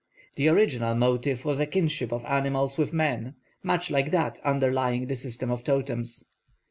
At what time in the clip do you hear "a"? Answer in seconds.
1.59-1.67